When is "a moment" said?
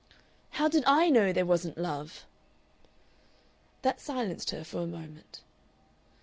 4.81-5.41